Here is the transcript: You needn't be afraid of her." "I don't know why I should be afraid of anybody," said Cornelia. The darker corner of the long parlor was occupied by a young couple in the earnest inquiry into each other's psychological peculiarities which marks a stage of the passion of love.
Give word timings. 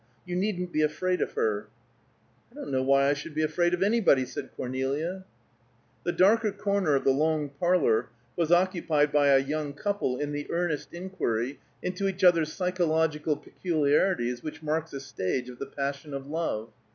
You 0.25 0.35
needn't 0.35 0.71
be 0.73 0.81
afraid 0.81 1.21
of 1.21 1.33
her." 1.33 1.67
"I 2.51 2.55
don't 2.55 2.71
know 2.71 2.81
why 2.81 3.07
I 3.07 3.13
should 3.13 3.35
be 3.35 3.43
afraid 3.43 3.75
of 3.75 3.83
anybody," 3.83 4.25
said 4.25 4.49
Cornelia. 4.57 5.25
The 6.05 6.11
darker 6.11 6.51
corner 6.51 6.95
of 6.95 7.03
the 7.03 7.11
long 7.11 7.49
parlor 7.49 8.09
was 8.35 8.51
occupied 8.51 9.11
by 9.11 9.27
a 9.27 9.37
young 9.37 9.73
couple 9.73 10.17
in 10.19 10.31
the 10.31 10.49
earnest 10.49 10.91
inquiry 10.91 11.59
into 11.83 12.07
each 12.07 12.23
other's 12.23 12.51
psychological 12.51 13.37
peculiarities 13.37 14.41
which 14.41 14.63
marks 14.63 14.91
a 14.93 14.99
stage 14.99 15.49
of 15.49 15.59
the 15.59 15.67
passion 15.67 16.15
of 16.15 16.25
love. 16.25 16.71